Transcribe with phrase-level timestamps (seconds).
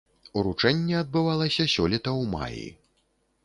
[0.39, 2.67] Уручэнне адбывалася сёлета ў маі.